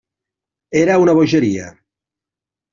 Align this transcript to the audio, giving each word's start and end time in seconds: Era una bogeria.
Era 0.79 0.97
una 1.03 1.15
bogeria. 1.21 1.71